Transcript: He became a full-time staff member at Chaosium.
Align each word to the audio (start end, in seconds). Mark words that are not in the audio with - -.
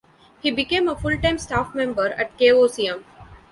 He 0.41 0.49
became 0.49 0.89
a 0.89 0.95
full-time 0.95 1.37
staff 1.37 1.75
member 1.75 2.07
at 2.13 2.35
Chaosium. 2.39 3.03